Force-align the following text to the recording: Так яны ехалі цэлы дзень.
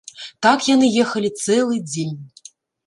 Так 0.45 0.59
яны 0.69 0.89
ехалі 1.03 1.29
цэлы 1.45 1.75
дзень. 1.93 2.19